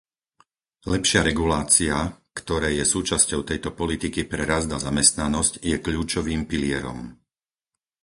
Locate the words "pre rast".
4.31-4.69